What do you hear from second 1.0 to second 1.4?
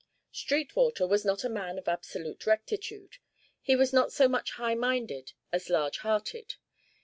was